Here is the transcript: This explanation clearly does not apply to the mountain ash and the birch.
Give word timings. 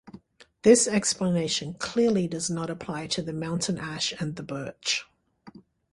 This 0.63 0.87
explanation 0.87 1.75
clearly 1.75 2.27
does 2.27 2.49
not 2.49 2.71
apply 2.71 3.05
to 3.05 3.21
the 3.21 3.33
mountain 3.33 3.77
ash 3.77 4.13
and 4.19 4.35
the 4.35 4.41
birch. 4.41 5.05